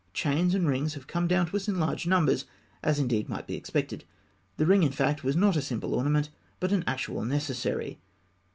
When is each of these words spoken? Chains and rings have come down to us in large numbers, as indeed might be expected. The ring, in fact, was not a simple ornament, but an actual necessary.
Chains 0.15 0.55
and 0.55 0.67
rings 0.67 0.95
have 0.95 1.05
come 1.05 1.27
down 1.27 1.45
to 1.45 1.55
us 1.55 1.67
in 1.67 1.79
large 1.79 2.07
numbers, 2.07 2.45
as 2.81 2.97
indeed 2.97 3.29
might 3.29 3.45
be 3.45 3.53
expected. 3.55 4.03
The 4.57 4.65
ring, 4.65 4.81
in 4.81 4.91
fact, 4.91 5.23
was 5.23 5.35
not 5.35 5.55
a 5.55 5.61
simple 5.61 5.93
ornament, 5.93 6.31
but 6.59 6.71
an 6.71 6.83
actual 6.87 7.23
necessary. 7.23 7.99